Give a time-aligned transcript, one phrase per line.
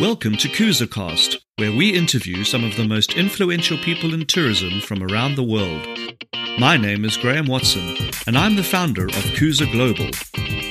[0.00, 5.02] Welcome to KuzaCast, where we interview some of the most influential people in tourism from
[5.02, 5.86] around the world.
[6.58, 7.96] My name is Graham Watson,
[8.26, 10.10] and I'm the founder of Kuza Global.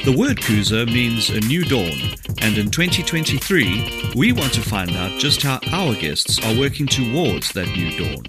[0.04, 5.20] The word Kuza means a new dawn, and in 2023, we want to find out
[5.20, 8.24] just how our guests are working towards that new dawn.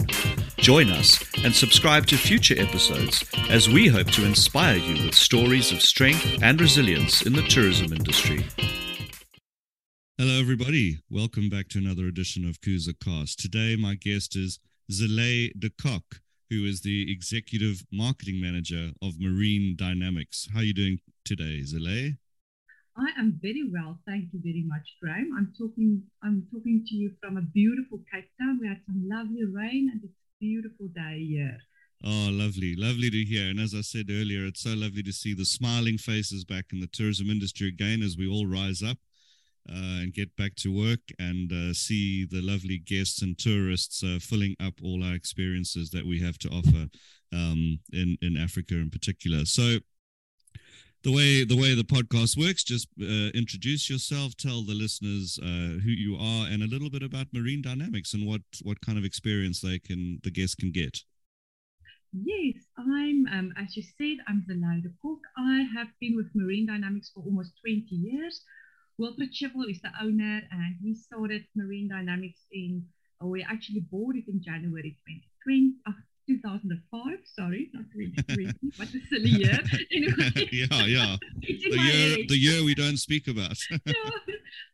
[0.58, 5.70] Join us and subscribe to future episodes as we hope to inspire you with stories
[5.70, 8.44] of strength and resilience in the tourism industry.
[10.18, 10.98] Hello, everybody.
[11.08, 13.38] Welcome back to another edition of Kuza Cast.
[13.38, 14.58] Today, my guest is
[14.90, 16.16] Zile de Kock,
[16.50, 20.48] who is the Executive Marketing Manager of Marine Dynamics.
[20.52, 22.14] How are you doing today, Zile?
[22.98, 25.30] I am very well, thank you very much, Graham.
[25.38, 28.58] I'm talking I'm talking to you from a beautiful Cape Town.
[28.60, 31.58] We had some lovely rain and it's a beautiful day here.
[32.04, 33.48] Oh, lovely, lovely to hear.
[33.48, 36.80] And as I said earlier, it's so lovely to see the smiling faces back in
[36.80, 38.98] the tourism industry again as we all rise up
[39.68, 44.18] uh, and get back to work and uh, see the lovely guests and tourists uh,
[44.20, 46.86] filling up all our experiences that we have to offer
[47.32, 49.44] um, in in Africa in particular.
[49.44, 49.78] So.
[51.06, 55.78] The way the way the podcast works, just uh, introduce yourself, tell the listeners uh,
[55.84, 59.04] who you are, and a little bit about marine dynamics and what what kind of
[59.04, 61.04] experience they can the guests can get.
[62.12, 65.20] Yes, I'm, um, as you said, I'm the Zenaida Cook.
[65.38, 68.42] I have been with Marine Dynamics for almost 20 years.
[68.98, 72.84] Wilfred Chivell is the owner, and he started Marine Dynamics in,
[73.20, 74.96] oh, we actually bought it in January
[75.46, 75.92] 2020, uh,
[76.26, 79.58] 2005, sorry, not 2020, but a silly year.
[79.92, 80.48] Anyway.
[80.52, 81.16] yeah, yeah.
[81.40, 83.56] the year, the year we don't speak about.
[83.70, 84.10] yeah,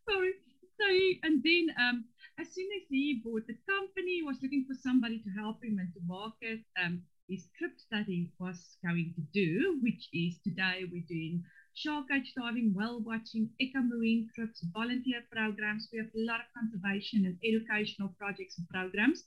[0.09, 0.33] sorry.
[0.81, 0.87] So,
[1.23, 2.05] and then um,
[2.41, 5.79] as soon as he bought the company, he was looking for somebody to help him
[5.79, 10.85] and to market um, his trips that he was going to do, which is today
[10.91, 11.45] we're doing
[11.75, 15.89] shark cage diving, whale watching, eco marine trips, volunteer programs.
[15.93, 19.25] We have a lot of conservation and educational projects and programs.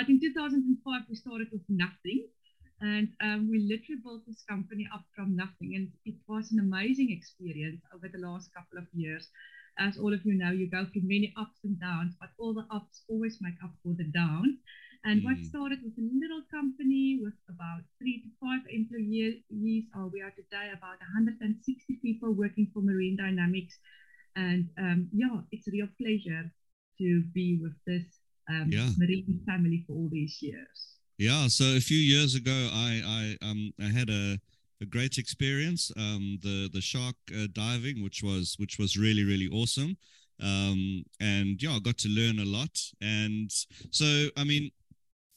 [0.00, 2.24] But in 2005, we started with nothing.
[2.80, 5.76] And um, we literally built this company up from nothing.
[5.76, 9.28] And it was an amazing experience over the last couple of years.
[9.78, 12.64] As all of you know, you go through many ups and downs, but all the
[12.74, 14.56] ups always make up for the downs.
[15.04, 15.24] And mm.
[15.26, 20.32] what started with a little company with about three to five employees, uh, we are
[20.32, 23.76] today about 160 people working for Marine Dynamics.
[24.34, 26.48] And um, yeah, it's a real pleasure
[26.96, 28.19] to be with this
[28.50, 28.90] um, yeah.
[28.98, 30.96] marine family for all these years.
[31.18, 31.48] Yeah.
[31.48, 34.38] So a few years ago, I I um I had a
[34.82, 35.92] a great experience.
[35.96, 39.96] Um, the the shark uh, diving, which was which was really really awesome.
[40.42, 42.78] Um, and yeah, I got to learn a lot.
[43.00, 43.50] And
[43.90, 44.70] so, I mean,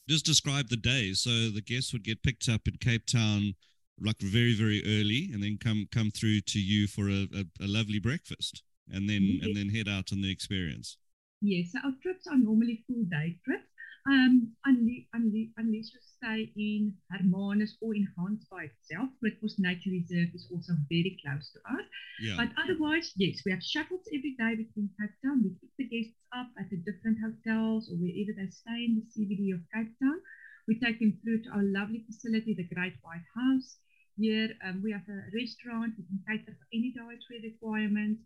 [0.08, 1.14] just describe the day.
[1.14, 3.54] So the guests would get picked up in Cape Town
[4.02, 7.68] like very very early, and then come come through to you for a, a, a
[7.68, 9.44] lovely breakfast, and then yes.
[9.44, 10.98] and then head out on the experience.
[11.44, 13.68] Yes, so our trips are normally full day trips.
[14.08, 20.32] Um, unless, unless, unless you stay in Hermanus or in Gansbaai itself, Grootbos Nature Reserve
[20.36, 21.86] is also very close to us.
[22.20, 22.36] Yeah.
[22.40, 25.44] But otherwise, yes, we have shuttles every day between Cape Town.
[25.44, 29.08] We pick the guests up at the different hotels or wherever they stay in the
[29.08, 30.20] CBD of Cape Town.
[30.68, 33.84] We take them through to our lovely facility, the Great White House.
[34.16, 35.96] Here um, we have a restaurant.
[36.00, 38.24] We can cater for any dietary requirements.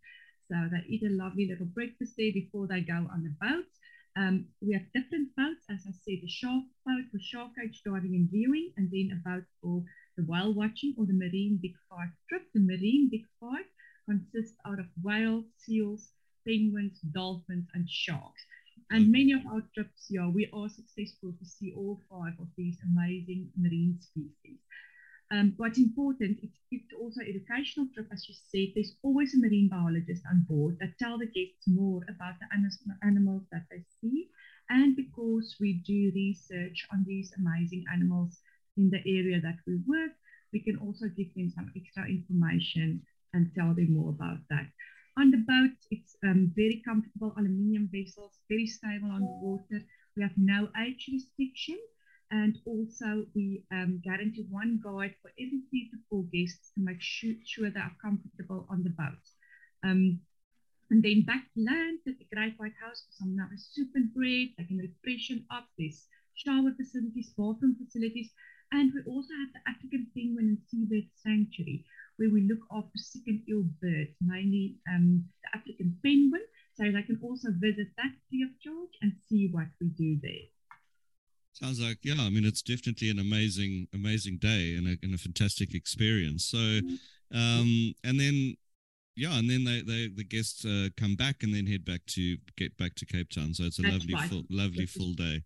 [0.49, 3.65] So they eat a lovely little breakfast there before they go on the boat.
[4.15, 8.15] Um, we have different boats, as I said, the shark boat for shark cage diving
[8.15, 9.83] and viewing, and then a boat for
[10.15, 12.43] the whale watching or the marine big five trip.
[12.53, 13.65] The marine big five
[14.07, 16.09] consists out of whales, seals,
[16.47, 18.41] penguins, dolphins, and sharks.
[18.89, 22.77] And many of our trips, yeah, we are successful to see all five of these
[22.83, 24.59] amazing marine species.
[25.29, 29.67] Um, what's important, it's, it's also educational trip, as you said, there's always a marine
[29.69, 32.47] biologist on board that tell the guests more about the
[33.03, 34.29] animals that they see.
[34.69, 38.39] And because we do research on these amazing animals
[38.77, 40.11] in the area that we work,
[40.53, 43.01] we can also give them some extra information
[43.33, 44.67] and tell them more about that.
[45.17, 49.83] On the boat, it's um, very comfortable aluminium vessels, very stable on the water.
[50.15, 51.79] We have no age restriction
[52.29, 57.01] and also, we um, guarantee one guide for every three to four guests to make
[57.01, 59.23] sure, sure they are comfortable on the boat.
[59.83, 60.19] Um,
[60.91, 64.13] and then back to land at the Great White House for some nice soup and
[64.13, 64.49] bread.
[64.57, 65.67] Can refreshen up.
[65.77, 68.29] There's shower facilities, bathroom facilities.
[68.73, 71.85] And we also have the African Penguin and Seabird Sanctuary,
[72.17, 76.43] where we look after sick and ill birds, mainly um, the African penguin.
[76.75, 80.51] So they can also visit that free of charge and see what we do there.
[81.59, 82.15] Sounds like yeah.
[82.19, 86.45] I mean, it's definitely an amazing, amazing day and a, and a fantastic experience.
[86.45, 86.57] So,
[87.33, 88.55] um, and then
[89.15, 92.37] yeah, and then they, they the guests uh, come back and then head back to
[92.57, 93.55] get back to Cape Town.
[93.55, 94.29] So it's a That's lovely right.
[94.29, 95.41] full, lovely full day,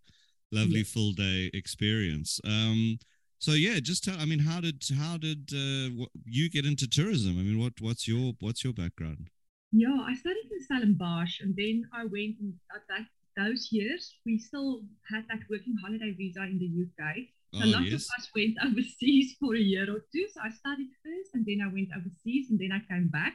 [0.51, 0.91] lovely Yes.
[0.91, 2.41] full day experience.
[2.43, 2.99] Um,
[3.39, 4.19] so yeah, just tell.
[4.19, 7.39] I mean, how did how did uh, you get into tourism?
[7.39, 9.29] I mean, what what's your what's your background?
[9.71, 13.05] Yeah, I studied in Stellenbosch and then I went and at that
[13.37, 17.15] those years we still had that working holiday visa in the UK.
[17.53, 20.25] So Oh lots yes, of us went overseas for a year or two.
[20.33, 23.33] So I studied first and then I went overseas and then I came back.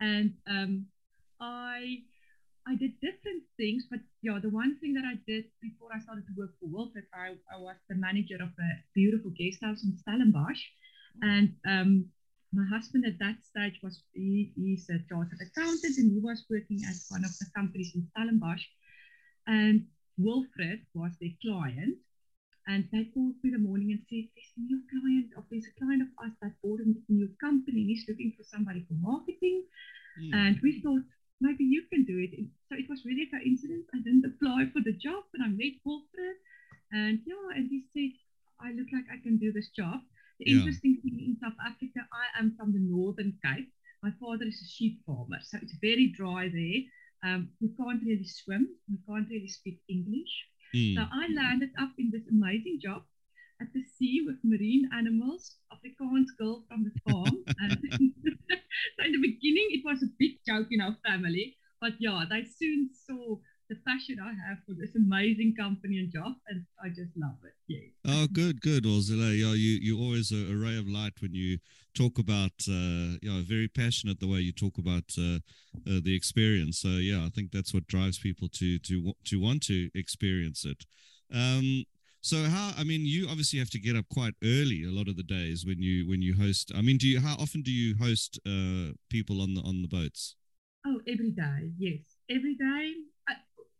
[0.00, 0.86] And um,
[1.40, 2.02] I
[2.66, 6.26] I did different things, but yeah, the one thing that I did before I started
[6.26, 9.98] to work for Wilfred, I, I was the manager of a beautiful guest house in
[9.98, 10.62] Stellenbosch.
[11.22, 12.06] And um,
[12.52, 16.80] my husband at that stage was he, he's a chartered accountant and he was working
[16.88, 18.62] at one of the companies in Stellenbosch.
[19.46, 19.86] And
[20.18, 21.96] Wilfred was their client.
[22.68, 25.80] And they called me the morning and said, There's a new client, or there's a
[25.80, 27.84] client of us that bought a new company.
[27.84, 29.64] He's looking for somebody for marketing.
[30.20, 30.34] Mm.
[30.34, 31.02] And we thought,
[31.40, 32.38] maybe you can do it.
[32.38, 33.86] And So it was really a coincidence.
[33.92, 36.36] I didn't apply for the job, but I met Wilfred.
[36.92, 38.12] And yeah, and he said,
[38.64, 40.00] I look like I can do this job.
[40.38, 40.58] The Yeah.
[40.58, 43.72] interesting thing in South Africa, I am from the Northern Cape.
[44.02, 46.80] My father is a sheep farmer, so it's very dry there.
[47.22, 48.68] Um, we can't really swim.
[48.90, 50.32] We can't really speak English.
[50.74, 50.96] Mm.
[50.96, 53.02] So I landed up in this amazing job
[53.60, 57.44] at the sea with marine animals, Afrikaans girl from the farm.
[57.58, 61.56] and so in the beginning, it was a big joke in our family.
[61.80, 63.36] But yeah, they soon saw
[63.68, 67.54] the passion I have for this amazing company and job, and I just love it.
[67.68, 67.90] Yes.
[68.06, 69.30] Oh, good, good, Ursula.
[69.30, 71.58] Yeah, you you always a, a ray of light when you
[71.94, 72.52] talk about.
[72.68, 75.36] Uh, yeah, very passionate the way you talk about uh,
[75.86, 76.78] uh, the experience.
[76.80, 80.84] So yeah, I think that's what drives people to to to want to experience it.
[81.32, 81.84] Um,
[82.20, 82.72] so how?
[82.78, 85.64] I mean, you obviously have to get up quite early a lot of the days
[85.66, 86.72] when you when you host.
[86.74, 89.88] I mean, do you how often do you host uh, people on the on the
[89.88, 90.36] boats?
[90.86, 92.94] Oh, every day, yes, every day.
[93.30, 93.34] Uh,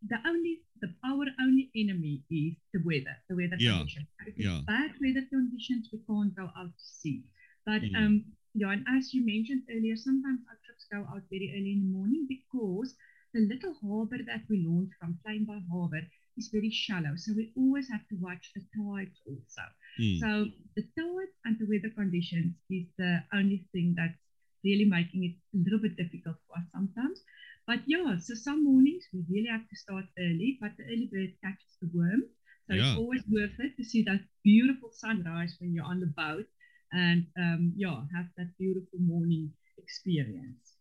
[0.07, 4.07] the only, the our only enemy is the weather, the weather Yeah, conditions.
[4.27, 4.59] If yeah.
[4.67, 7.23] bad weather conditions, we can't go out to sea.
[7.65, 7.95] But Mm.
[7.95, 11.81] um, yeah, and as you mentioned earlier, sometimes our trips go out very early in
[11.81, 12.95] the morning because
[13.33, 16.01] the little harbour that we launch from, Kleinbaai Harbour,
[16.37, 17.15] is very shallow.
[17.15, 19.63] So we always have to watch the tides also.
[19.97, 20.19] Hmm.
[20.19, 24.17] So the tides and the weather conditions is the only thing that's
[24.63, 27.21] really making it a little bit difficult for us sometimes.
[27.67, 31.33] But yeah, so some mornings we really have to start early, but the early bird
[31.43, 32.23] catches the worm.
[32.67, 32.79] So Yeah.
[32.79, 36.45] it's always worth it to see that beautiful sunrise when you're on the boat
[36.93, 40.77] and um, yeah, have that beautiful morning experience.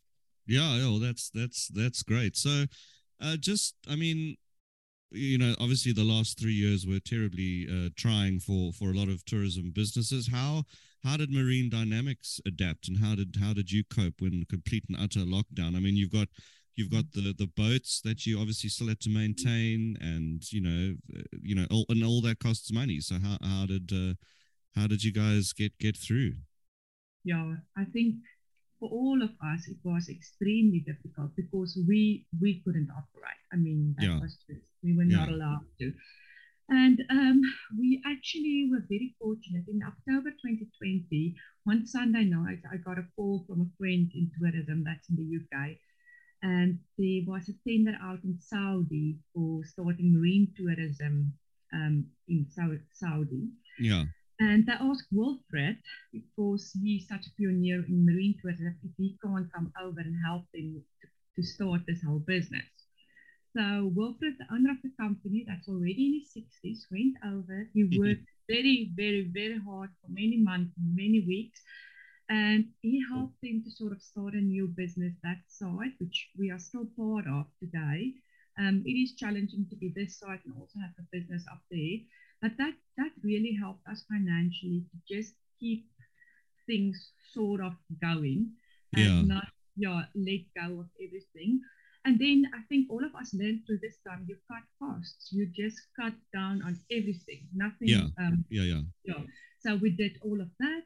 [0.46, 2.36] Yeah, oh, that's that's that's great.
[2.36, 2.66] So,
[3.20, 4.36] uh, just I mean,
[5.10, 9.08] you know, obviously the last three years were terribly uh, trying for for a lot
[9.08, 10.28] of tourism businesses.
[10.32, 10.64] How
[11.04, 14.98] how did Marine Dynamics adapt, and how did how did you cope when complete and
[14.98, 15.76] utter lockdown?
[15.76, 16.28] I mean, you've got
[16.76, 20.94] you've got the the boats that you obviously still had to maintain, and you know,
[21.16, 23.00] uh, you know, all, and all that costs money.
[23.00, 24.14] So how how did uh,
[24.74, 26.34] how did you guys get get through?
[27.24, 28.16] yeah, I think
[28.80, 33.42] for all of us it was extremely difficult because we we couldn't operate.
[33.52, 34.20] I mean, that Yeah.
[34.20, 35.92] was just we were not allowed to.
[36.69, 37.42] And um,
[37.78, 39.64] we actually were very fortunate.
[39.69, 41.34] In October 2020,
[41.64, 45.28] one Sunday night, I got a call from a friend in tourism that's in the
[45.40, 45.76] UK.
[46.42, 51.34] And there was a tender out in Saudi for starting marine tourism
[51.72, 52.46] um, in
[52.93, 53.44] Saudi.
[53.79, 54.05] Yeah,
[54.41, 55.79] And I asked Wilfred,
[56.12, 60.44] because he's such a pioneer in marine tourism, if he can't come over and help
[60.53, 62.67] them to, to start this whole business.
[63.56, 67.69] So Wilfred, the owner of the company that's already in his 60s, went over.
[67.74, 71.60] He worked very, very, very hard for many months, many weeks.
[72.31, 76.51] And he helped them to sort of start a new business that side, which we
[76.51, 78.15] are still part of today.
[78.58, 81.98] Um, it is challenging to be this side and also have the business up there.
[82.43, 85.87] But that that really helped us financially to just keep
[86.67, 88.51] things sort of going
[88.94, 89.22] and Yeah.
[89.22, 91.61] not yeah let go of everything.
[92.05, 95.31] And then I think all of us learned through this time you cut costs.
[95.32, 97.49] You just cut down on everything.
[97.55, 98.08] Nothing Yeah.
[98.19, 98.82] um yeah, yeah.
[99.05, 99.22] yeah.
[99.61, 100.82] So we did all of that.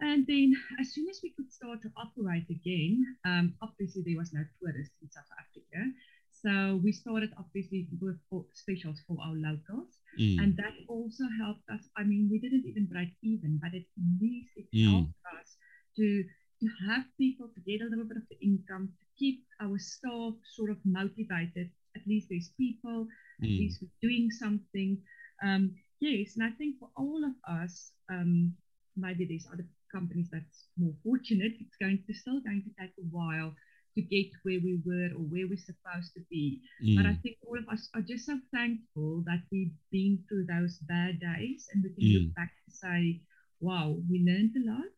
[0.00, 4.32] And then as soon as we could start to operate again, um, obviously there was
[4.32, 5.92] no tourists in South Africa.
[6.42, 8.16] So we started obviously with
[8.52, 9.98] specials for our locals.
[10.18, 10.38] Mm.
[10.42, 11.88] And that also helped us.
[11.96, 13.84] I mean, we didn't even break even, but at
[14.20, 14.84] least it Mm.
[14.90, 15.56] helped us
[15.96, 16.24] to
[16.60, 20.34] to have people to get a little bit of the income, to keep our staff
[20.44, 21.70] sort of motivated.
[21.96, 23.08] At least there's people,
[23.42, 23.58] at Mm.
[23.58, 25.02] least we're doing something.
[25.42, 28.54] Um, yes, and I think for all of us, um,
[28.94, 31.52] maybe there's other companies that's more fortunate.
[31.60, 33.56] It's going to still going to take a while
[33.94, 36.60] to get where we were or where we're supposed to be.
[36.84, 36.96] Mm.
[36.96, 37.22] But I mm.
[37.22, 41.68] think all of us are just so thankful that we've been through those bad days
[41.72, 42.24] and we can mm.
[42.24, 43.20] look back and say,
[43.60, 44.90] wow, we learned a lot,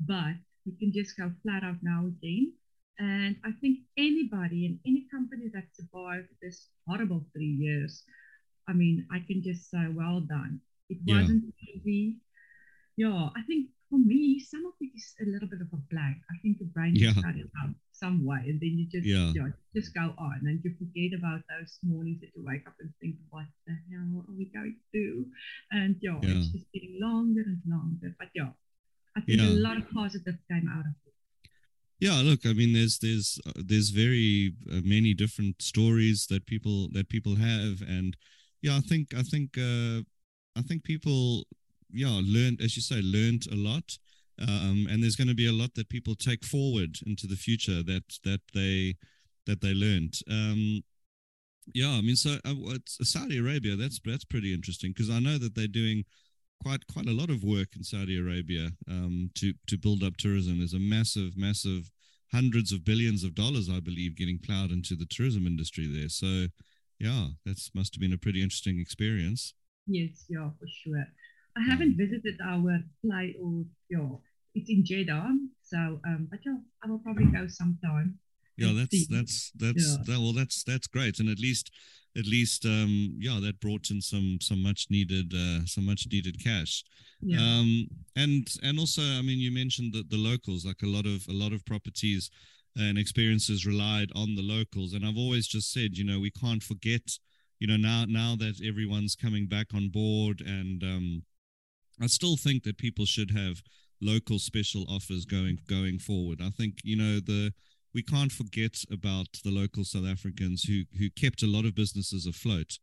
[0.00, 0.34] but
[0.66, 2.52] we can just go flat out now again.
[2.98, 8.02] And I think anybody in any company that survived this horrible three years,
[8.68, 10.60] I mean, I can just say, well done.
[10.90, 11.74] It wasn't yeah.
[11.74, 12.16] easy.
[12.96, 16.18] Yeah, I think for me, some of it is a little bit of a blank.
[16.30, 17.12] I think the brain yeah.
[17.12, 19.32] just cut it out some way, and then you just yeah.
[19.34, 19.50] yeah.
[19.74, 23.16] just go on, and you forget about those mornings that you wake up and think,
[23.30, 25.26] what the hell are we going to do?
[25.72, 26.36] And yeah, yeah.
[26.36, 28.14] it's just getting longer and longer.
[28.18, 28.50] But yeah,
[29.16, 31.08] I think a lot of positive came out of it.
[32.00, 36.88] Yeah, look, I mean, there's there's uh, there's very uh, many different stories that people
[36.92, 38.16] that people have, and
[38.62, 40.02] yeah, I think I think uh,
[40.56, 41.44] I think people
[41.90, 43.98] yeah, learned, as you say, learned a lot.
[44.40, 47.82] Um, and there's going to be a lot that people take forward into the future
[47.82, 48.94] that that they
[49.46, 50.14] that they learned.
[50.30, 50.82] Um,
[51.74, 55.54] yeah, I mean, so uh, Saudi Arabia, that's that's pretty interesting because I know that
[55.54, 56.04] they're doing
[56.62, 60.58] quite quite a lot of work in Saudi Arabia um, to to build up tourism.
[60.58, 61.90] There's a massive, massive
[62.32, 66.08] hundreds of billions of dollars, I believe, getting plowed into the tourism industry there.
[66.08, 66.46] So,
[66.98, 69.54] yeah, that's must have been a pretty interesting experience.
[69.86, 71.06] Yes, yeah, for sure.
[71.58, 74.08] I haven't visited our play or yeah,
[74.54, 75.36] it's in Jeddah.
[75.62, 78.18] So um, but yeah, I will probably go sometime.
[78.56, 80.02] Yeah, that's that's that's yeah.
[80.06, 81.20] that, well that's that's great.
[81.20, 81.70] And at least
[82.16, 86.42] at least um yeah, that brought in some some much needed uh some much needed
[86.42, 86.84] cash.
[87.20, 87.38] Yeah.
[87.38, 91.26] Um and and also I mean you mentioned that the locals, like a lot of
[91.28, 92.30] a lot of properties
[92.76, 94.92] and experiences relied on the locals.
[94.92, 97.18] And I've always just said, you know, we can't forget,
[97.58, 101.22] you know, now now that everyone's coming back on board and um
[102.00, 103.62] I still think that people should have
[104.00, 106.40] local special offers going going forward.
[106.42, 107.52] I think you know the
[107.94, 112.26] we can't forget about the local South Africans who who kept a lot of businesses
[112.26, 112.78] afloat.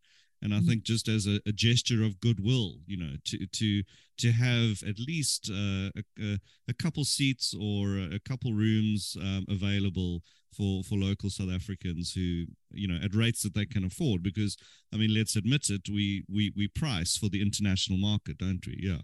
[0.45, 0.67] And I mm-hmm.
[0.67, 3.81] think just as a, a, gesture of goodwill, you know, to to
[4.19, 5.89] to have at least uh,
[6.21, 10.21] a, a, couple seats or a couple rooms um, available
[10.55, 14.21] for for local South Africans who you know at rates that they can afford.
[14.21, 14.55] Because
[14.93, 18.77] I mean, let's admit it, we we we price for the international market, don't we?
[18.79, 19.01] Yeah,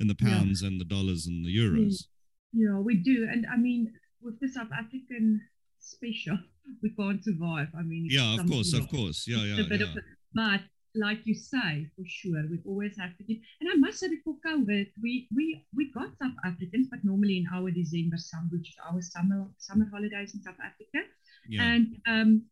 [0.00, 0.68] in the pounds yeah.
[0.68, 2.08] and the dollars and the euros.
[2.52, 5.40] Yeah, we do, and I mean, with the South African
[5.78, 6.38] special,
[6.82, 7.68] we can't survive.
[7.78, 9.86] I mean, yeah, of course, of course, yeah, yeah, yeah.
[10.34, 10.60] But
[10.94, 13.38] like you say, for sure, we always have to give.
[13.60, 17.46] And I must say, before COVID, we we we got South Africans, but normally in
[17.54, 21.06] our December summer, which is our summer summer holidays in South Africa,
[21.48, 21.62] yeah.
[21.62, 22.42] and um,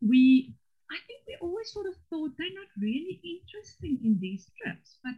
[0.00, 0.54] we.
[0.90, 5.12] I think we always sort of thought they're not really interesting in these trips, but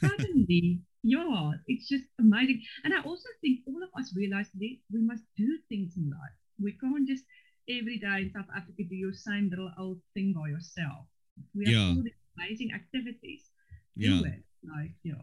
[0.10, 2.60] suddenly, yeah, it's just amazing.
[2.84, 6.36] And I also think all of us realize that we must do things in life.
[6.60, 7.24] We can't just
[7.70, 11.06] every day in South Africa do your same little old thing by yourself.
[11.54, 11.88] We have yeah.
[11.88, 13.50] all these amazing activities.
[13.96, 14.20] Yeah.
[14.20, 15.14] Like, yeah.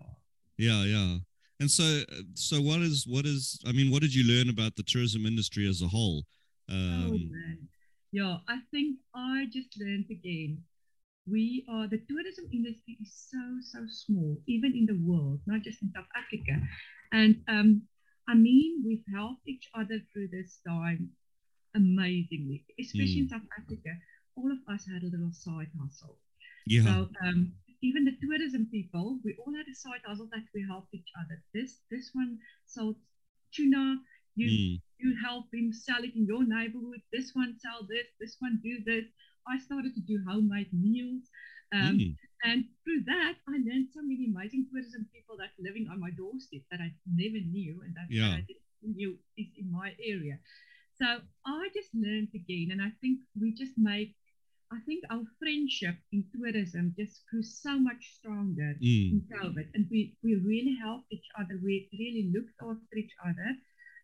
[0.57, 1.17] Yeah, yeah.
[1.59, 2.01] And so,
[2.33, 3.59] so what is what is?
[3.67, 6.23] I mean, what did you learn about the tourism industry as a whole?
[6.69, 7.57] Oh, um, oh man,
[8.11, 8.37] yeah.
[8.47, 10.63] I think I just learned again.
[11.29, 15.83] We are the tourism industry is so so small, even in the world, not just
[15.83, 16.59] in South Africa.
[17.11, 17.83] And um,
[18.27, 21.09] I mean, we've helped each other through this time
[21.75, 23.23] amazingly, especially mm.
[23.23, 23.91] in South Africa
[24.35, 26.17] all of us had a little side hustle.
[26.65, 26.83] Yeah.
[26.83, 30.93] So um, even the tourism people, we all had a side hustle that we helped
[30.93, 31.41] each other.
[31.53, 32.95] This this one sold
[33.53, 33.97] tuna.
[34.35, 34.81] You mm.
[34.99, 37.01] you help him sell it in your neighborhood.
[37.11, 38.07] This one sell this.
[38.19, 39.05] This one do this.
[39.47, 41.23] I started to do homemade meals.
[41.73, 42.15] Um, mm.
[42.43, 46.09] And through that, I learned so many amazing tourism people that are living on my
[46.11, 48.29] doorstep that I never knew and that, yeah.
[48.29, 50.39] that I didn't knew is in my area.
[50.97, 51.05] So
[51.45, 54.13] I just learned again, and I think we just made
[54.71, 59.11] I think our friendship in tourism just grew so much stronger mm.
[59.11, 59.67] in COVID.
[59.73, 61.59] And we, we really helped each other.
[61.61, 63.49] We really looked after each other.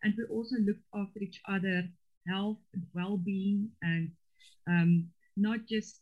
[0.03, 1.87] And we also looked after each other
[2.27, 4.11] health and well-being and
[4.67, 5.07] um,
[5.37, 6.01] not just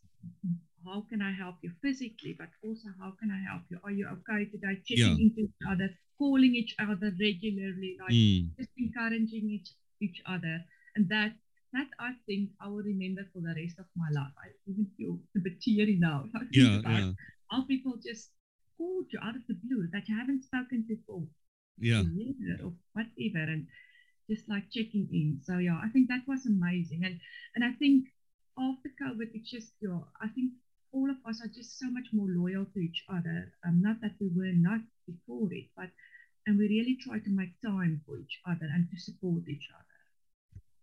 [0.86, 3.80] how can I help you physically, but also how can I help you?
[3.84, 4.82] Are you okay today?
[4.86, 5.26] Checking yeah.
[5.26, 8.50] into each other, calling each other regularly, like mm.
[8.58, 9.70] just encouraging each,
[10.02, 10.64] each other.
[10.96, 11.34] And that
[11.76, 14.34] that I think I will remember for the rest of my life.
[14.40, 16.26] I even feel a bit teary now.
[16.52, 17.12] yeah, yeah.
[17.52, 18.32] How people just
[18.78, 21.24] called you out of the blue that you haven't spoken before.
[21.78, 22.04] Yeah.
[22.64, 23.52] Or whatever.
[23.52, 23.68] And
[24.30, 25.40] just like checking in.
[25.44, 27.04] So yeah, I think that was amazing.
[27.06, 27.20] And
[27.56, 28.08] and I think
[28.58, 30.54] after COVID, it's just yeah, I think
[30.92, 33.52] all of us are just so much more loyal to each other.
[33.68, 35.90] Um, not that we were not before it, but
[36.48, 39.95] and we really try to make time for each other and to support each other.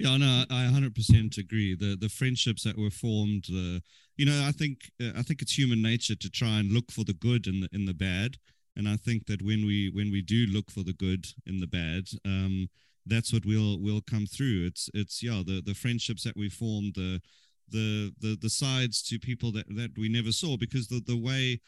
[0.02, 1.76] Yeah, no, I 100% agree.
[1.76, 3.80] The the friendships that were formed, the
[4.16, 7.04] you know, I think uh, I think it's human nature to try and look for
[7.04, 8.38] the good in the in the bad,
[8.74, 11.68] and I think that when we when we do look for the good in the
[11.68, 12.68] bad, um,
[13.06, 14.66] that's what we'll we'll come through.
[14.66, 17.22] It's it's yeah, the the friendships that we formed, the
[17.68, 21.60] the the the sides to people that that we never saw, because the the way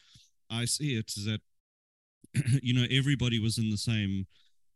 [0.50, 1.40] I see it is that
[2.62, 4.26] you know everybody was in the same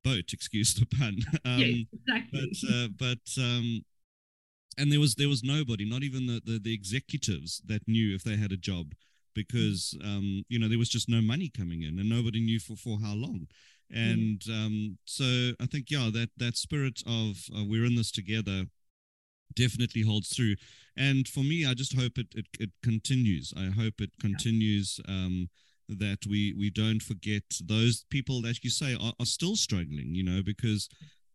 [0.05, 0.33] boat.
[0.33, 1.19] Excuse the pun.
[1.45, 2.40] Um, yes, exactly.
[2.40, 3.85] But uh, but um,
[4.78, 8.23] and there was there was nobody, not even the, the the executives that knew if
[8.23, 8.93] they had a job
[9.35, 12.76] because um, you know there was just no money coming in and nobody knew for
[12.76, 13.47] for how long.
[13.90, 18.64] And um, so I think yeah that that spirit of uh, we're in this together
[19.55, 20.57] definitely holds through.
[20.97, 23.52] And for me, I just hope it it, it continues.
[23.57, 25.00] I hope it continues.
[25.09, 25.49] Um,
[25.88, 30.23] that we we don't forget those people that you say are, are still struggling you
[30.23, 30.88] know because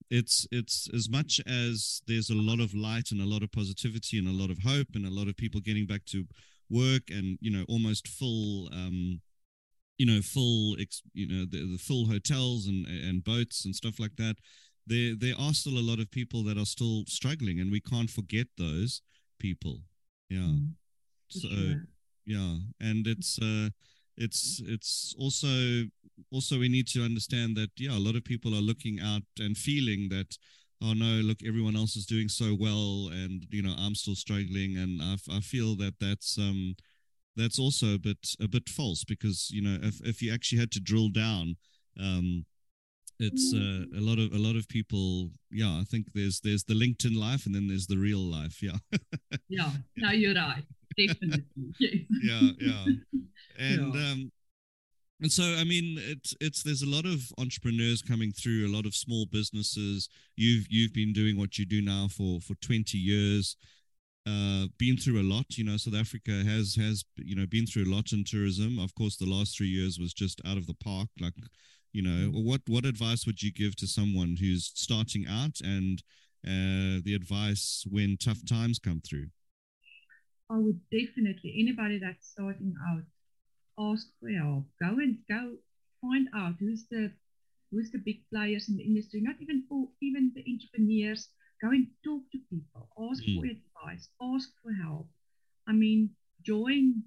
[0.09, 4.19] it's it's as much as there's a lot of light and a lot of positivity
[4.19, 6.25] and a lot of hope and a lot of people getting back to
[6.69, 9.21] work and you know almost full um
[9.97, 10.75] you know full
[11.13, 14.35] you know the, the full hotels and and boats and stuff like that
[14.85, 18.09] there there are still a lot of people that are still struggling and we can't
[18.09, 19.01] forget those
[19.39, 19.79] people.
[20.29, 20.39] Yeah.
[20.39, 20.71] Mm,
[21.29, 21.87] so sure.
[22.25, 22.55] yeah.
[22.79, 23.69] And it's uh
[24.17, 25.85] it's it's also
[26.31, 29.57] also we need to understand that yeah a lot of people are looking out and
[29.57, 30.37] feeling that
[30.81, 34.77] oh no look everyone else is doing so well and you know i'm still struggling.
[34.77, 36.75] And i, I feel that that's um
[37.35, 40.71] that's also a bit a bit false because you know if, if you actually had
[40.71, 41.55] to drill down
[41.99, 42.45] um
[43.19, 46.73] it's uh, a lot of a lot of people yeah i think there's there's the
[46.73, 48.77] linkedin life and then there's the real life yeah.
[49.49, 49.69] Yeah.
[49.97, 50.63] No you're right
[50.97, 51.45] definitely
[52.23, 52.85] yeah yeah.
[53.59, 54.11] And yeah.
[54.11, 54.31] um
[55.21, 58.85] and so i mean it's it's there's a lot of entrepreneurs coming through a lot
[58.85, 60.09] of small businesses.
[60.35, 63.55] You've you've been doing what you do now for for 20 years.
[64.25, 67.83] Uh been through a lot you know south africa has has you know been through
[67.83, 68.79] a lot in tourism.
[68.79, 71.33] Of course the last three years was just out of the park like
[71.93, 72.43] you know mm.
[72.43, 76.03] what what advice would you give to someone who's starting out and
[76.45, 79.27] uh the advice when tough times come through
[80.49, 83.03] I would definitely anybody that's starting out
[83.79, 84.65] ask for help.
[84.79, 85.57] Go and go
[86.01, 87.11] find out who's the
[87.71, 89.21] who's the big players in the industry.
[89.21, 91.29] Not even for even the entrepreneurs.
[91.61, 92.89] Go and talk to people.
[92.99, 93.39] Ask mm.
[93.39, 94.09] for advice.
[94.21, 95.07] Ask for help.
[95.67, 96.09] I mean,
[96.43, 97.03] join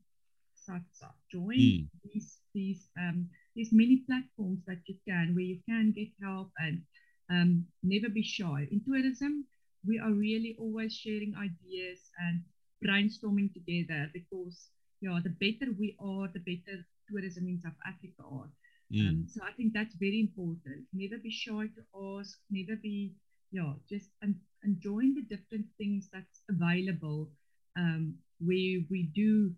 [0.56, 1.12] SATSA.
[1.30, 1.88] Join mm.
[2.04, 6.82] these these um these many platforms that you can where you can get help and
[7.30, 8.68] um, never be shy.
[8.70, 9.46] In tourism,
[9.86, 12.42] we are really always sharing ideas and
[12.86, 14.68] brainstorming together because
[15.00, 18.50] yeah, the better we are, the better tourism in South Africa are.
[18.92, 19.08] Mm.
[19.08, 20.86] Um, so I think that's very important.
[20.92, 22.38] Never be shy to ask.
[22.50, 23.14] Never be
[23.52, 27.30] yeah, just and enjoying the different things that's available
[27.76, 29.52] um, where we do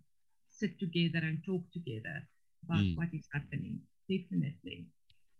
[0.51, 2.27] sit together and talk together
[2.65, 2.97] about mm.
[2.97, 3.79] what is happening.
[4.09, 4.87] Definitely.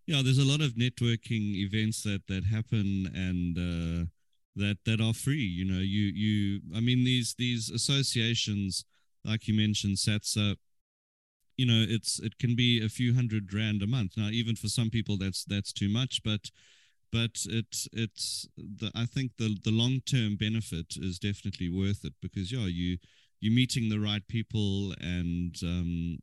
[0.06, 3.58] Yeah, there's a lot of networking events that that happen and.
[3.58, 4.06] Uh
[4.56, 8.84] that that are free you know you you i mean these these associations
[9.24, 10.56] like you mentioned SATSA
[11.58, 14.14] you know it's it can be a few hundred rand a month.
[14.16, 16.50] Now even for some people that's that's too much but
[17.12, 22.14] but it's it's the i think the the long term benefit is definitely worth it
[22.22, 22.98] because yeah you
[23.42, 26.20] you're meeting the right people and um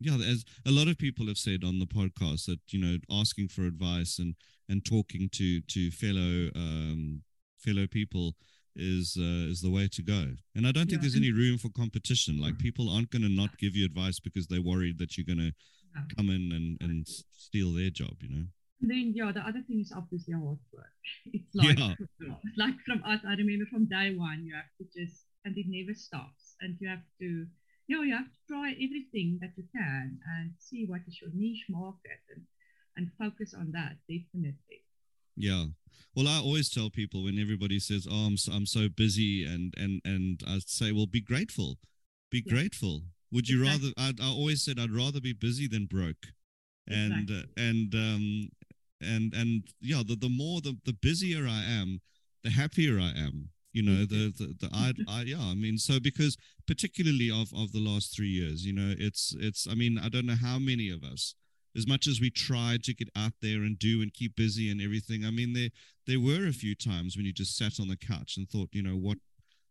[0.00, 3.48] yeah as a lot of people have said on the podcast that you know asking
[3.48, 4.34] for advice and
[4.68, 7.22] and talking to to fellow um
[7.58, 8.34] fellow people
[8.76, 10.36] is uh, is the way to go.
[10.54, 11.08] And I don't think yeah.
[11.08, 12.40] there's any room for competition.
[12.40, 15.50] Like people aren't going to not give you advice because they're worried that you're going
[15.50, 15.52] to
[15.94, 16.02] yeah.
[16.16, 18.44] come in and, and steal their job, you know.
[18.80, 20.94] And then yeah, the other thing is obviously hard work.
[21.32, 21.94] It's like yeah.
[22.56, 25.94] like from us, I remember from day one, you have to just and it never
[25.94, 27.46] stops, and you have to
[27.88, 31.30] you know you have to try everything that you can and see what is your
[31.34, 32.44] niche market and
[32.96, 34.84] and focus on that definitely.
[35.36, 35.66] Yeah.
[36.14, 39.74] Well, I always tell people when everybody says, "Oh, I'm so, I'm so busy," and
[39.76, 41.78] and and I say, "Well, be grateful.
[42.30, 42.54] Be yeah.
[42.54, 43.02] grateful.
[43.30, 43.94] Would you exactly.
[43.96, 46.32] rather?" I, I always said, "I'd rather be busy than broke,"
[46.86, 47.38] and exactly.
[47.56, 48.48] uh, and um
[49.00, 52.00] and and yeah, the the more the the busier I am,
[52.42, 53.50] the happier I am.
[53.72, 57.72] You know, the the, the I, I yeah, I mean, so because particularly of of
[57.72, 59.66] the last three years, you know, it's it's.
[59.68, 61.34] I mean, I don't know how many of us
[61.76, 64.80] as much as we tried to get out there and do and keep busy and
[64.80, 65.70] everything i mean there
[66.06, 68.82] there were a few times when you just sat on the couch and thought you
[68.82, 69.18] know what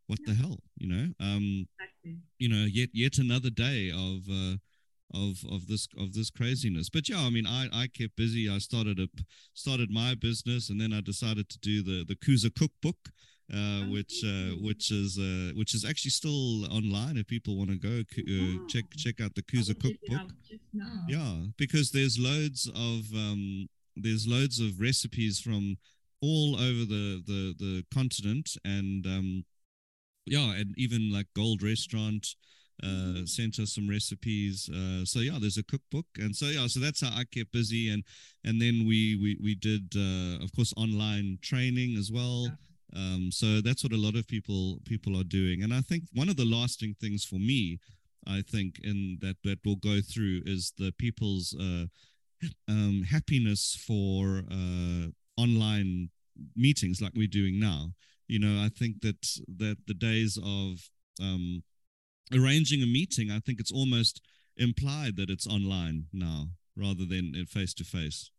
[0.08, 0.34] what yeah.
[0.34, 2.18] the hell you know um exactly.
[2.40, 4.58] you know yet yet another day of uh
[5.14, 6.90] of of this of this craziness.
[6.90, 8.50] But yeah, I mean, I I kept busy.
[8.50, 9.08] I started a
[9.54, 13.10] started my business, and then I decided to do the the Kuza cookbook.
[13.54, 17.70] Uh, Oh, which uh, which is uh, which is actually still online if people want
[17.70, 18.68] to go uh, Wow.
[18.68, 20.20] check check out the Kuza cookbook.
[20.20, 21.06] out just now.
[21.08, 25.78] Yeah, because there's loads of um, there's loads of recipes from
[26.22, 29.46] all over the the the continent, and um,
[30.26, 32.28] yeah, and even like Gold Restaurant
[32.84, 34.70] uh, sent us some recipes.
[34.70, 37.90] Uh, so yeah, there's a cookbook, and so yeah, so that's how I kept busy,
[37.90, 38.04] and
[38.44, 42.58] and then we we we did uh, of course online training as well.
[42.96, 46.30] Um, so that's what a lot of people people are doing, and I think one
[46.30, 47.80] of the lasting things for me,
[48.26, 51.86] I think, in that that will go through is the people's uh,
[52.68, 56.10] um, happiness for uh, online
[56.56, 57.92] meetings like we're doing now.
[58.28, 59.22] You know, I think that
[59.58, 60.90] that the days of
[61.22, 61.64] um,
[62.34, 64.22] arranging a meeting, I think it's almost
[64.56, 68.32] implied that it's online now rather than face to face.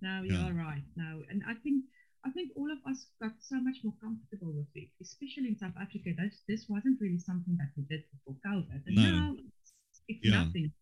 [0.00, 0.82] No, you're right.
[0.96, 1.84] No, and I think
[2.24, 5.76] I think all of us got so much more comfortable with it, especially in South
[5.80, 6.10] Africa.
[6.16, 9.02] That this wasn't really something that we did before COVID, and No.
[9.02, 9.72] now it's,
[10.08, 10.44] it's Yeah.
[10.44, 10.72] nothing.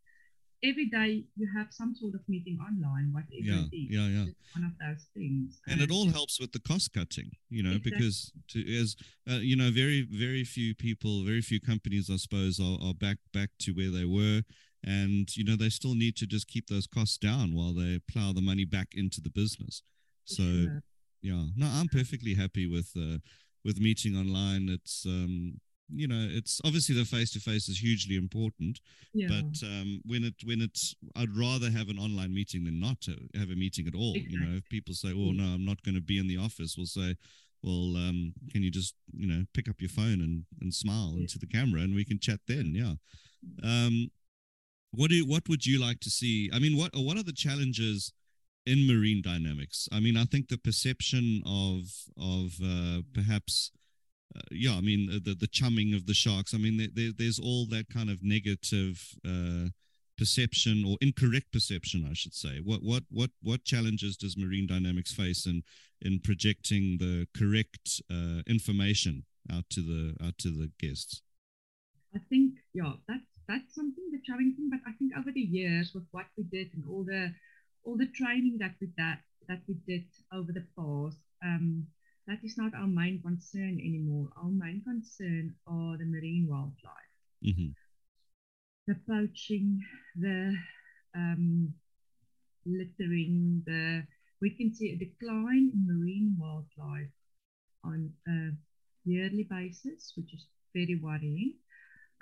[0.63, 3.91] Every day you have some sort of meeting online, whatever Yeah, it is.
[3.91, 4.27] yeah, yeah.
[4.27, 5.61] It's one of those things.
[5.67, 7.93] and it all helps with the cost cutting you know Exactly.
[7.93, 8.97] because to, as
[9.31, 13.19] uh, you know very very few people very few companies i suppose are, are back
[13.33, 14.43] back to where they were
[14.83, 18.33] and you know they still need to just keep those costs down while they plow
[18.33, 19.83] the money back into the business
[20.25, 20.83] so sure.
[21.23, 21.45] Yeah.
[21.57, 23.19] No i'm perfectly happy with uh,
[23.65, 24.69] with meeting online.
[24.69, 25.61] It's um
[25.95, 28.81] you know it's obviously the face to face is hugely important
[29.13, 29.29] yeah.
[29.29, 33.13] but um, when it when it's i'd rather have an online meeting than not to
[33.37, 34.57] have a meeting at all you know.
[34.57, 37.15] If people say oh no i'm not going to be in the office we'll say
[37.63, 41.23] well um, can you just you know pick up your phone and and smile Yeah.
[41.23, 42.67] into the camera and we can chat then?
[42.75, 42.95] Yeah.
[43.63, 44.11] Um
[44.93, 46.51] what do you, what would you like to see?
[46.55, 48.13] I mean what what are the challenges
[48.67, 53.73] in marine dynamics i mean i think the perception of of uh, perhaps
[54.35, 56.55] uh, yeah, I mean the the chumming of the sharks.
[56.55, 59.69] I mean there, there, there's all that kind of negative uh,
[60.17, 62.61] perception or incorrect perception, I should say.
[62.63, 65.63] What what what what challenges does marine dynamics face in
[66.01, 71.23] in projecting the correct uh, information out to the out to the guests?
[72.15, 74.71] I think, yeah, that's that's something the challenging thing.
[74.71, 77.33] But I think over the years, with what we did and all the
[77.85, 81.87] all the training that we that that we did over the past, um,
[82.27, 84.29] that is not our main concern anymore.
[84.37, 87.73] Our main concern are the marine wildlife, hmm
[88.87, 89.81] the poaching,
[90.17, 90.55] the
[91.15, 91.75] um,
[92.67, 93.63] littering.
[93.67, 94.05] The
[94.41, 97.13] we can see a decline in marine wildlife
[97.85, 98.51] on a
[99.05, 101.55] yearly basis, which is very worrying.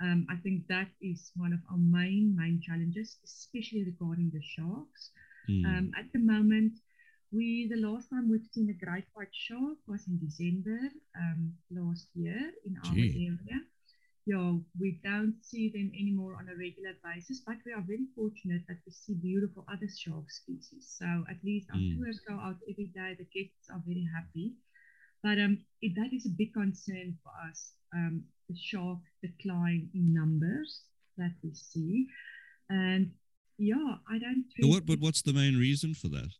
[0.01, 5.11] Um, I think that is one of our main main challenges, especially regarding the sharks.
[5.51, 5.65] Mm.
[5.65, 6.73] Um, at the moment,
[7.31, 10.79] we the last time we've seen a great white shark was in December
[11.17, 13.29] um, last year in our Gee.
[13.29, 13.59] area.
[14.27, 18.61] Yeah, we don't see them anymore on a regular basis, but we are very fortunate
[18.67, 20.85] that we see beautiful other shark species.
[20.99, 21.97] So at least our Mm.
[21.97, 23.15] tours go out every day.
[23.17, 24.53] The guests are very happy.
[25.23, 27.73] But um, it, that is a big concern for us.
[27.93, 30.83] Um, the shark decline in numbers
[31.17, 32.07] that we see,
[32.69, 33.11] and
[33.61, 34.45] yeah, I don't.
[34.55, 36.31] Think what but what's the main reason for that?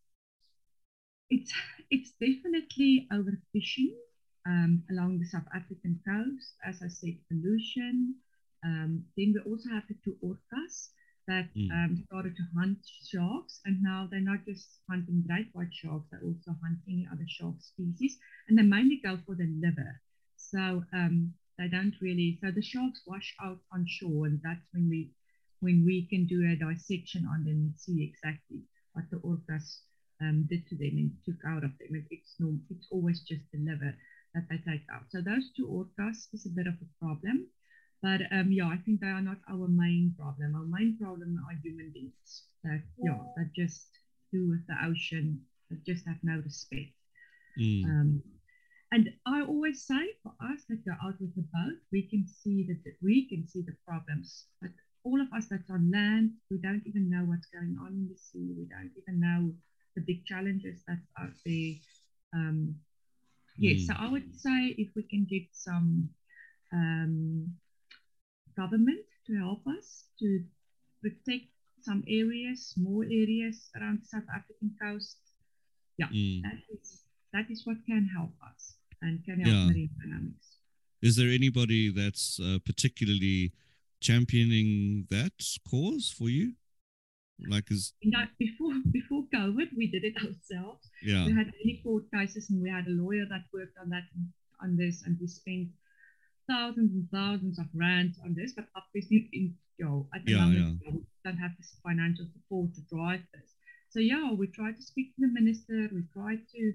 [1.30, 1.54] it's
[1.90, 3.94] it's definitely overfishing
[4.46, 6.56] um, along the South African coast.
[6.66, 8.16] As I said, pollution.
[8.64, 10.90] Um, then we also have the two orcas
[11.28, 11.72] that Mm.
[11.72, 12.80] um, started to hunt
[13.12, 17.28] sharks, and now they're not just hunting great white sharks; they also hunt any other
[17.28, 20.02] shark species, and they mainly go for the liver.
[20.38, 22.38] So um, they don't really.
[22.42, 25.12] So the sharks wash out on shore, and that's when we
[25.62, 28.62] when we can do a dissection on them and see exactly
[28.94, 29.82] what the orcas
[30.22, 31.96] um, did to them and took out of them.
[31.96, 33.96] It, it's no, it's always just the liver
[34.34, 35.04] that they take out.
[35.10, 37.48] So those two orcas is a bit of a problem.
[38.02, 40.56] But um, yeah, I think they are not our main problem.
[40.56, 43.88] Our main problem are human beings that yeah that just
[44.32, 46.94] do with the ocean that just have no respect.
[47.60, 47.86] Mm.
[47.86, 48.24] Um,
[48.92, 52.66] and I always say for us that go out with the boat, we can see
[52.68, 54.46] that that we can see the problems.
[54.62, 54.72] But
[55.04, 58.18] all of us that's on land, we don't even know what's going on in the
[58.18, 58.54] sea.
[58.58, 59.54] We don't even know
[59.96, 61.74] the big challenges that's out there.
[62.34, 62.76] Um,
[63.58, 66.10] yes, so I would say if we can get some
[66.72, 67.54] um,
[68.56, 70.44] government to help us to
[71.02, 71.46] protect
[71.82, 75.18] some areas, more areas around the South African coast,
[76.02, 76.42] Mm.
[76.42, 79.66] that is that is what can help us and can help Yeah.
[79.68, 80.58] marine dynamics.
[81.04, 83.52] Is there anybody that's uh, particularly
[84.02, 85.34] championing that
[85.70, 86.54] cause for you?
[87.48, 90.90] Like, is You know, before before COVID, we did it ourselves.
[91.02, 94.06] yeah, We had many court cases, and we had a lawyer that worked on that
[94.62, 95.70] on this, and we spent
[96.48, 98.54] thousands and thousands of rands on this.
[98.54, 102.74] But obviously, in, you know, at the Yeah, moment, we don't have this financial support
[102.76, 103.56] to drive this.
[103.90, 105.90] So yeah, we try to speak to the minister.
[105.94, 106.74] We try to,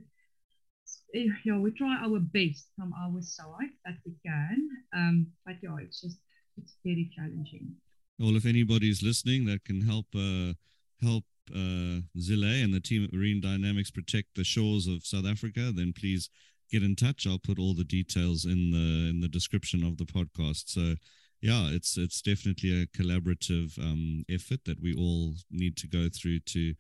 [1.15, 4.69] eh, yeah, we try our best from our side that we can.
[4.95, 6.19] Um, but yeah, it's just
[6.67, 7.77] it's very challenging.
[8.19, 10.55] well, if anybody's listening that can help uh,
[11.01, 11.25] help
[11.55, 15.93] uh, Zile and the team at Marine Dynamics protect the shores of South Africa, then
[15.93, 16.29] please
[16.73, 17.27] get in touch.
[17.27, 20.65] I'll put all the details in the in the description of the podcast.
[20.69, 20.97] So
[21.41, 26.41] yeah, it's it's definitely a collaborative um, effort that we all need to go through
[26.41, 26.75] to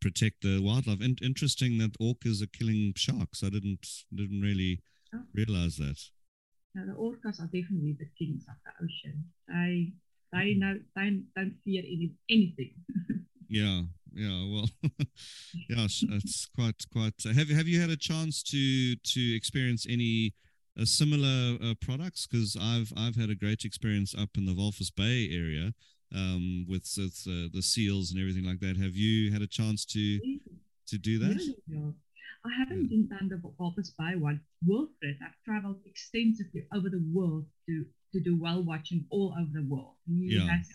[0.00, 1.00] protect the wildlife.
[1.02, 3.42] And interesting that orcas are killing sharks.
[3.42, 4.80] I didn't didn't really
[5.14, 5.22] Oh.
[5.32, 5.98] realize that.
[6.78, 9.24] Now, the orcas are definitely the kings of the ocean.
[9.48, 9.92] They
[10.32, 10.60] they Mm-hmm.
[10.60, 12.74] know they don't fear any, anything.
[13.48, 13.82] Yeah,
[14.14, 14.44] yeah.
[14.52, 14.68] Well,
[15.70, 17.14] yeah, it's, it's quite quite.
[17.26, 20.34] Uh, have have you had a chance to to experience any
[20.78, 22.26] uh, similar uh, products?
[22.26, 25.72] Because I've I've had a great experience up in the Walvis Bay area
[26.14, 28.76] um, with, with uh, the seals and everything like that.
[28.76, 30.20] Have you had a chance to
[30.88, 31.40] to do that?
[31.68, 31.90] Yeah, yeah.
[32.48, 34.40] I haven't been done the Walvis Bay one.
[34.66, 39.66] Wilfred, I've traveled extensively over the world to to do well watching all over the
[39.68, 39.96] world.
[40.06, 40.48] Yeah.
[40.48, 40.68] has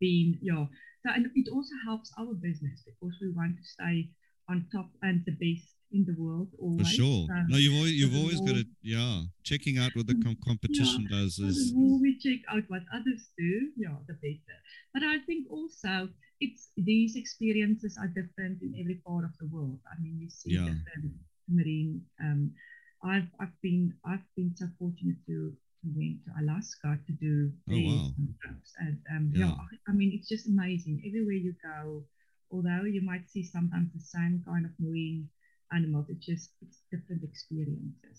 [0.00, 0.66] been, yeah.
[1.04, 4.10] So and it also helps our business because we want to stay
[4.48, 7.26] on top and the best in the world For sure.
[7.26, 9.22] So, No, you've always you've always got to yeah.
[9.42, 10.24] Checking out what the mm.
[10.24, 14.14] com- competition does so is the more we check out what others do, yeah, the
[14.14, 14.58] better.
[14.92, 16.08] But I think also
[16.40, 19.78] it's these experiences are different in every part of the world.
[19.90, 20.70] I mean, you see Yeah.
[20.70, 21.12] different
[21.48, 22.02] marine.
[22.20, 22.52] Um,
[23.02, 27.74] I've I've been I've been so fortunate to to went to Alaska to do Oh,
[27.74, 28.10] their wow.
[28.42, 29.46] trips, and um, Yeah.
[29.46, 32.04] yeah, I, I mean it's just amazing everywhere you go.
[32.50, 35.28] Although you might see sometimes the same kind of marine
[35.72, 38.18] animals, it's just it's different experiences.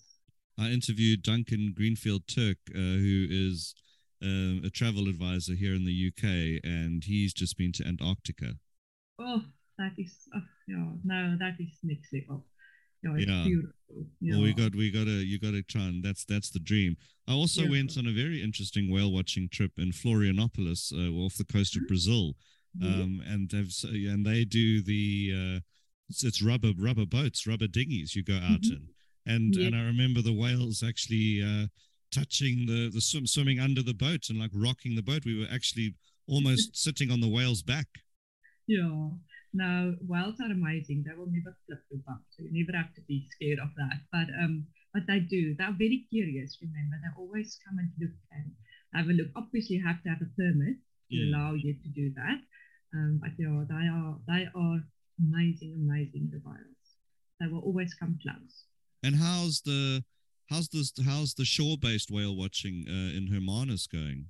[0.58, 3.74] I interviewed Duncan Greenfield Turk, uh, who is
[4.22, 8.54] um, a travel advisor here in the UK, and he's just been to Antarctica.
[9.18, 9.42] Oh,
[9.78, 12.46] that is, oh, yeah, no, that is next level.
[13.02, 13.44] Yeah, Yeah.
[13.44, 14.06] beautiful.
[14.20, 14.34] Yeah.
[14.34, 16.96] Well, we got we got to you got to try and that's that's the dream.
[17.26, 17.70] I also Yeah.
[17.70, 21.86] went on a very interesting whale watching trip in Florianopolis, uh, off the coast of
[21.88, 22.36] Brazil,
[22.78, 23.02] Yeah.
[23.02, 25.60] um, and have and they do the uh,
[26.10, 28.70] it's, it's rubber rubber boats, rubber dinghies you go out Mhm.
[28.76, 28.88] in,
[29.24, 31.68] and and I remember the whales actually uh,
[32.10, 35.24] touching the the swim, swimming under the boat and like rocking the boat.
[35.24, 35.94] We were actually
[36.26, 37.86] almost sitting on the whale's back.
[38.66, 39.08] yeah.
[39.52, 41.02] Now whales are amazing.
[41.06, 43.98] They will never flip your bum, so you never have to be scared of that.
[44.12, 45.56] But um, but they do.
[45.58, 46.58] They're very curious.
[46.62, 48.52] Remember, they always come and look and
[48.94, 49.26] have a look.
[49.34, 50.76] Obviously, you have to have a permit
[51.10, 51.34] to Mm.
[51.34, 52.38] allow you to do that.
[52.94, 54.78] Um, but yeah, they are they are
[55.18, 56.30] amazing, amazing.
[56.30, 56.86] The whales.
[57.40, 58.54] They will always come close.
[59.02, 60.04] And how's the
[60.50, 64.26] how's this how's the shore based whale watching uh, in Hermanus going?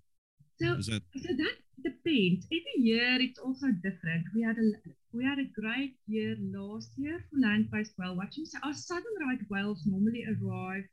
[0.61, 2.47] So Is that So that depends.
[2.47, 4.25] Every year it's also different.
[4.35, 4.67] We had a
[5.13, 8.45] we had a great year last year for land-based whale watching.
[8.45, 10.85] So our southern right whales normally arrive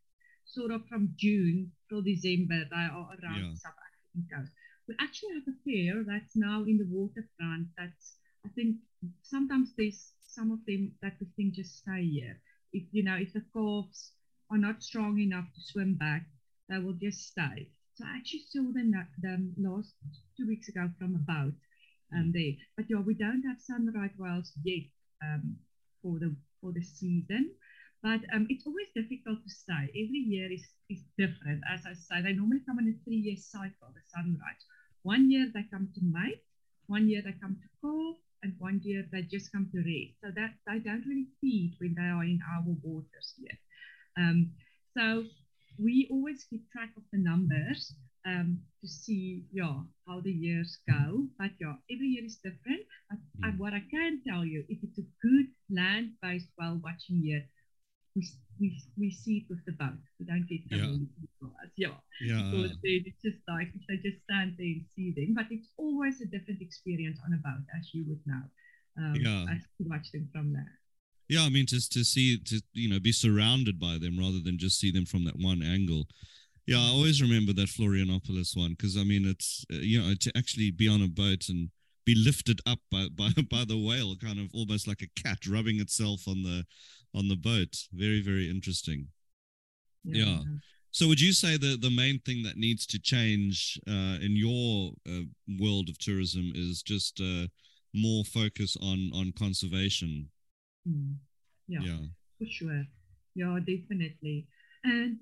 [0.46, 2.64] sort of from June till December.
[2.72, 3.56] They are around Yeah.
[3.56, 4.52] South African coast.
[4.88, 7.68] We actually have a pair that's now in the waterfront.
[7.78, 8.78] That's I think
[9.22, 12.40] sometimes there's some of them that we think just stay here.
[12.72, 14.14] If you know if the calves
[14.52, 16.26] are not strong enough to swim back,
[16.70, 17.70] they will just stay.
[17.96, 19.94] So I actually saw them, them last
[20.38, 21.54] two weeks ago from a boat
[22.16, 22.54] um, there.
[22.76, 24.84] But yeah, we don't have southern right whales yet
[25.24, 25.58] um,
[26.02, 27.52] for the for the season.
[28.04, 29.90] But um, it's always difficult to say.
[29.90, 31.64] Every year is, is different.
[31.68, 34.64] As I say, they normally come in a three-year cycle, the sunrise.
[35.02, 36.44] One year they come to mate,
[36.86, 40.22] one year they come to calve, and one year they just come to rest.
[40.24, 43.58] So that they don't really feed when they are in our waters yet.
[44.18, 44.52] Um,
[44.98, 45.24] so
[45.78, 47.94] we always keep track of the numbers
[48.26, 49.78] um, to see yeah
[50.08, 51.28] how the years go.
[51.38, 52.82] But yeah, every year is different.
[53.10, 53.60] But Mm.
[53.60, 57.46] what I can tell you, if it's a good land-based whale watching year,
[58.16, 58.26] we,
[58.60, 60.02] we, we see it with the boat.
[60.20, 60.88] We don't get so Yeah.
[60.90, 61.54] many people.
[61.64, 65.14] as- Yeah, yeah because then it's just like if they just stand there and see
[65.14, 65.36] them.
[65.38, 68.44] But it's always a different experience on a boat, as you would know.
[68.98, 69.46] Um, Yeah.
[69.54, 70.74] As to watch them from there.
[71.30, 74.58] Yeah I mean just to see to you know be surrounded by them rather than
[74.58, 76.08] just see them from that one angle.
[76.66, 80.32] Yeah, I always remember that Florianopolis one because I mean it's uh, you know to
[80.38, 81.70] actually be on a boat and
[82.06, 85.80] be lifted up by, by by the whale, kind of almost like a cat rubbing
[85.80, 86.66] itself on the
[87.14, 87.76] on the boat.
[87.94, 89.08] Very very interesting.
[90.04, 90.40] Yeah.
[90.92, 94.94] So, would you say that the main thing that needs to change uh, in your
[95.08, 95.26] uh,
[95.60, 97.48] world of tourism is just uh,
[97.94, 100.30] more focus on on conservation?
[100.88, 101.16] Mm.
[101.68, 102.00] Yeah, Yeah.
[102.38, 102.86] for sure.
[103.36, 104.48] Yeah, definitely.
[104.84, 105.20] And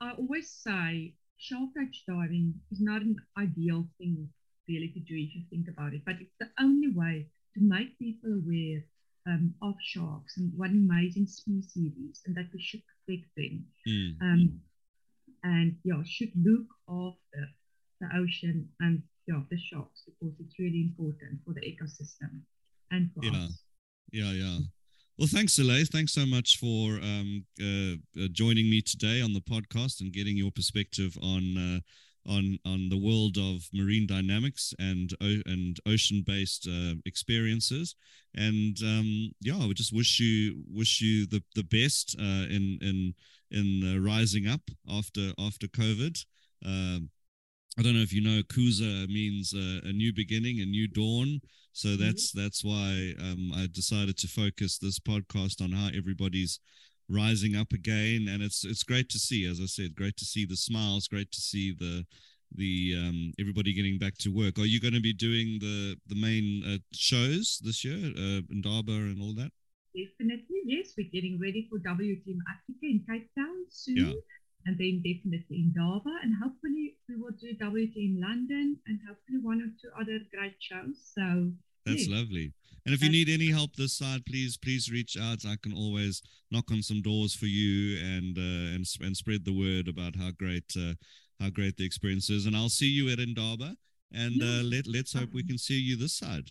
[0.00, 4.28] I always say shark cage diving is not an ideal thing
[4.68, 7.98] really to do if you think about it, but it's the only way to make
[7.98, 8.84] people aware
[9.26, 13.64] um, of sharks and what amazing species it is and that we should protect them.
[13.86, 14.16] Mm.
[14.22, 14.60] Um,
[15.42, 17.48] and yeah, should look after
[18.00, 22.40] the ocean and yeah, the sharks because it's really important for the ecosystem
[22.90, 23.44] and for Yeah.
[23.44, 23.62] us.
[24.12, 24.58] Yeah, yeah.
[25.18, 25.84] Well, thanks, Zile.
[25.84, 30.36] Thanks so much for um, uh, uh, joining me today on the podcast and getting
[30.36, 36.22] your perspective on uh, on on the world of marine dynamics and o- and ocean
[36.24, 37.96] based uh, experiences.
[38.34, 42.78] And um, yeah, I would just wish you wish you the the best uh, in
[42.80, 43.14] in
[43.50, 46.24] in rising up after after COVID.
[46.64, 47.10] Um,
[47.78, 51.40] I don't know if you know, Kuza means a new beginning, a new dawn.
[51.78, 56.58] So that's that's why um, I decided to focus this podcast on how everybody's
[57.08, 59.46] rising up again, and it's it's great to see.
[59.46, 62.04] As I said, great to see the smiles, great to see the
[62.50, 64.58] the um, everybody getting back to work.
[64.58, 68.98] Are you going to be doing the the main uh, shows this year, uh, Indaba
[68.98, 69.52] and all that?
[69.94, 70.94] Definitely, yes.
[70.98, 73.96] We're getting ready for WTM Africa in Cape Town soon.
[73.98, 74.12] Yeah.
[74.66, 76.10] And then definitely Indaba.
[76.24, 80.98] And hopefully we will do WTM London and hopefully one or two other great shows.
[81.14, 81.52] So
[81.88, 82.52] That's lovely.
[82.86, 85.44] And if you need any help this side, please please reach out.
[85.44, 89.52] I can always knock on some doors for you and uh, and and spread the
[89.52, 90.94] word about how great uh,
[91.38, 92.46] how great the experience is.
[92.46, 93.76] And I'll see you at Indaba.
[94.12, 96.50] And uh, let let's hope we can see you this side.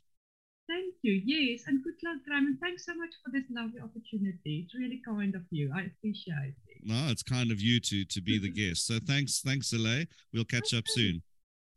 [0.67, 1.21] Thank you.
[1.26, 1.63] Yes.
[1.65, 2.45] And good luck, Graham.
[2.45, 4.65] And thanks so much for this lovely opportunity.
[4.65, 5.71] It's really kind of you.
[5.73, 6.84] I appreciate it.
[6.84, 8.86] No, it's kind of you to to be the guest.
[8.86, 10.06] So thanks thanks, Zile.
[10.34, 11.23] We'll catch up soon.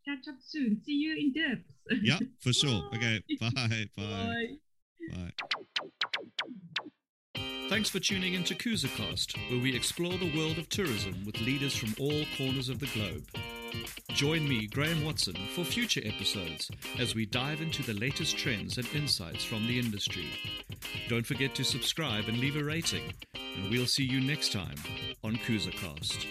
[0.04, 0.80] Catch up soon.
[0.84, 1.60] See you Indaba.
[2.02, 2.82] Yeah, for sure.
[2.94, 3.50] Okay, Bye.
[3.54, 4.46] bye bye Bye.
[5.16, 5.32] bye.
[7.68, 11.94] Thanks for tuning into KuzaCast, where we explore the world of tourism with leaders from
[12.00, 13.24] all corners of the globe.
[14.08, 18.88] Join me, Graham Watson, for future episodes as we dive into the latest trends and
[18.92, 20.26] insights from the industry.
[21.08, 24.74] Don't forget to subscribe and leave a rating, and we'll see you next time
[25.22, 26.26] on KuzaCast.